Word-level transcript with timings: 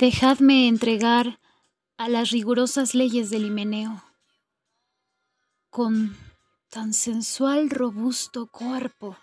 Dejadme 0.00 0.66
entregar 0.66 1.38
a 1.98 2.08
las 2.08 2.30
rigurosas 2.30 2.94
leyes 2.94 3.28
del 3.28 3.44
himeneo. 3.44 4.02
Con 5.68 6.16
tan 6.70 6.94
sensual 6.94 7.68
robusto 7.68 8.46
cuerpo, 8.46 9.18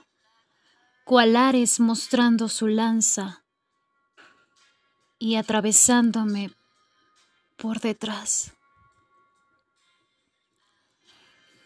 cual 1.04 1.36
Ares 1.36 1.80
mostrando 1.80 2.48
su 2.48 2.68
lanza 2.68 3.44
y 5.18 5.34
atravesándome 5.34 6.52
por 7.56 7.80
detrás. 7.80 8.54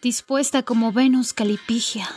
Dispuesta 0.02 0.64
como 0.64 0.94
Venus 0.94 1.34
Calipigia. 1.34 2.10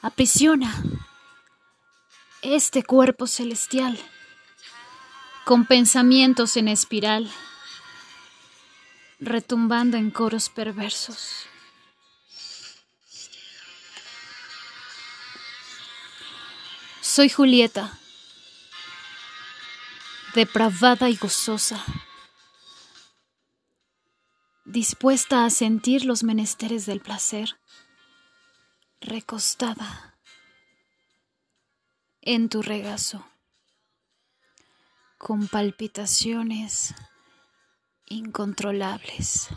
Aprisiona 0.00 0.82
este 2.42 2.82
cuerpo 2.82 3.28
celestial 3.28 3.96
con 5.44 5.64
pensamientos 5.64 6.56
en 6.56 6.66
espiral, 6.66 7.30
retumbando 9.20 9.96
en 9.96 10.10
coros 10.10 10.48
perversos. 10.48 11.46
Soy 17.00 17.28
Julieta, 17.28 17.98
depravada 20.34 21.10
y 21.10 21.16
gozosa, 21.16 21.84
dispuesta 24.64 25.44
a 25.44 25.50
sentir 25.50 26.04
los 26.04 26.24
menesteres 26.24 26.86
del 26.86 27.00
placer, 27.00 27.58
recostada 29.00 30.11
en 32.24 32.48
tu 32.48 32.62
regazo, 32.62 33.26
con 35.18 35.48
palpitaciones 35.48 36.94
incontrolables. 38.06 39.48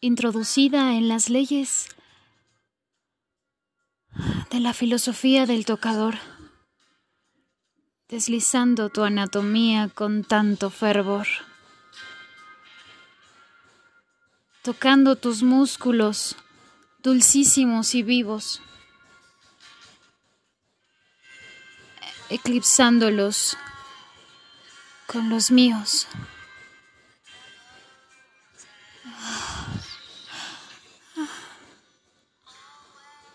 Introducida 0.00 0.94
en 0.96 1.08
las 1.08 1.30
leyes 1.30 1.88
de 4.50 4.58
la 4.58 4.72
filosofía 4.72 5.46
del 5.46 5.64
tocador, 5.64 6.16
deslizando 8.08 8.88
tu 8.88 9.04
anatomía 9.04 9.88
con 9.88 10.24
tanto 10.24 10.70
fervor, 10.70 11.28
tocando 14.62 15.14
tus 15.14 15.44
músculos 15.44 16.36
dulcísimos 17.02 17.94
y 17.94 18.02
vivos, 18.02 18.60
eclipsándolos 22.28 23.56
con 25.06 25.28
los 25.28 25.50
míos. 25.50 26.06